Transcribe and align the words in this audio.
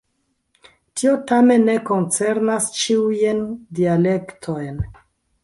Tio 1.01 1.11
tamen 1.31 1.67
ne 1.71 1.75
koncernas 1.89 2.71
ĉiujn 2.79 3.45
dialektojn. 3.83 4.83